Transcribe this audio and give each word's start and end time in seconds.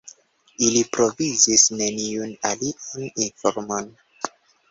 Ili 0.67 0.79
provizis 0.95 1.65
neniun 1.81 2.33
alian 2.51 3.07
informon. 3.27 3.95